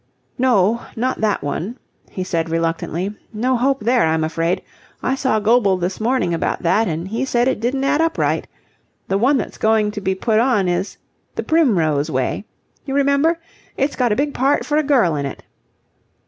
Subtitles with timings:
[0.39, 1.77] "No, not that one,"
[2.09, 3.13] he said reluctantly.
[3.31, 4.63] "No hope there, I'm afraid.
[5.03, 8.47] I saw Goble this morning about that, and he said it didn't add up right.
[9.09, 10.97] The one that's going to be put on is
[11.35, 12.45] 'The Primrose Way.'
[12.83, 13.37] You remember?
[13.77, 15.43] It's got a big part for a girl in it."